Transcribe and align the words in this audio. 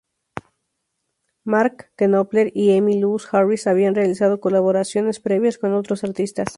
Mark 1.43 1.91
Knopfler 1.95 2.51
y 2.55 2.71
Emmylou 2.71 3.19
Harris 3.31 3.67
habían 3.67 3.93
realizado 3.93 4.39
colaboraciones 4.39 5.19
previas 5.19 5.59
con 5.59 5.75
otros 5.75 6.03
artistas. 6.03 6.49